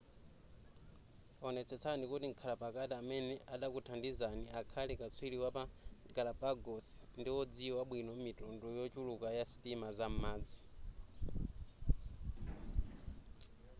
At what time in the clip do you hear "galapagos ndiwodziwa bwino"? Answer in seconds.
6.15-8.11